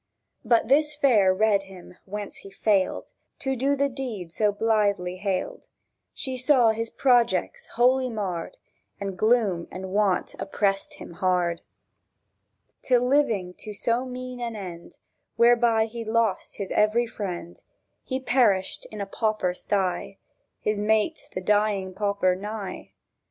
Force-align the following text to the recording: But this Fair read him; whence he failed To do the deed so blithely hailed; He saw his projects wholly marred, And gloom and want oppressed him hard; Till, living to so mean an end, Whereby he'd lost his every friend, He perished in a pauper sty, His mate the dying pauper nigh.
But 0.43 0.67
this 0.67 0.95
Fair 0.95 1.31
read 1.31 1.61
him; 1.69 1.95
whence 2.05 2.37
he 2.37 2.49
failed 2.49 3.11
To 3.37 3.55
do 3.55 3.75
the 3.75 3.87
deed 3.87 4.31
so 4.31 4.51
blithely 4.51 5.17
hailed; 5.17 5.67
He 6.13 6.39
saw 6.39 6.71
his 6.71 6.89
projects 6.89 7.67
wholly 7.75 8.09
marred, 8.09 8.57
And 8.99 9.15
gloom 9.15 9.67
and 9.69 9.91
want 9.93 10.33
oppressed 10.39 10.95
him 10.95 11.11
hard; 11.13 11.61
Till, 12.81 13.03
living 13.07 13.53
to 13.59 13.75
so 13.75 14.03
mean 14.03 14.39
an 14.39 14.55
end, 14.55 14.97
Whereby 15.35 15.85
he'd 15.85 16.07
lost 16.07 16.57
his 16.57 16.71
every 16.71 17.05
friend, 17.05 17.61
He 18.03 18.19
perished 18.19 18.87
in 18.89 19.01
a 19.01 19.05
pauper 19.05 19.53
sty, 19.53 20.17
His 20.61 20.79
mate 20.79 21.29
the 21.35 21.41
dying 21.41 21.93
pauper 21.93 22.35
nigh. 22.35 22.93